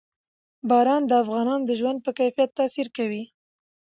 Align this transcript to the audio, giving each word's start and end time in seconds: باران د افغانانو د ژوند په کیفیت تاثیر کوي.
باران 0.69 1.03
د 1.07 1.11
افغانانو 1.23 1.65
د 1.69 1.71
ژوند 1.79 1.99
په 2.05 2.11
کیفیت 2.19 2.49
تاثیر 2.59 2.87
کوي. 2.97 3.23